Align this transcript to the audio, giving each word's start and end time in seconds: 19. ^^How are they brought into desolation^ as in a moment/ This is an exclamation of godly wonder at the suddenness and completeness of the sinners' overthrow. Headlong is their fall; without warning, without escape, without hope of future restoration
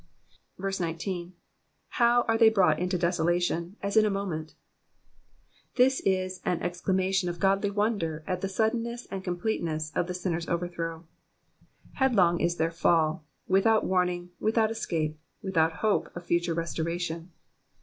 19. 0.57 1.33
^^How 1.97 2.25
are 2.27 2.35
they 2.35 2.49
brought 2.49 2.79
into 2.79 2.97
desolation^ 2.97 3.75
as 3.83 3.95
in 3.95 4.03
a 4.03 4.09
moment/ 4.09 4.55
This 5.75 5.99
is 6.07 6.41
an 6.43 6.59
exclamation 6.63 7.29
of 7.29 7.39
godly 7.39 7.69
wonder 7.69 8.23
at 8.25 8.41
the 8.41 8.49
suddenness 8.49 9.05
and 9.11 9.23
completeness 9.23 9.91
of 9.95 10.07
the 10.07 10.15
sinners' 10.15 10.49
overthrow. 10.49 11.05
Headlong 11.93 12.39
is 12.39 12.55
their 12.57 12.71
fall; 12.71 13.25
without 13.47 13.83
warning, 13.85 14.31
without 14.39 14.71
escape, 14.71 15.19
without 15.43 15.71
hope 15.83 16.09
of 16.15 16.25
future 16.25 16.55
restoration 16.55 17.31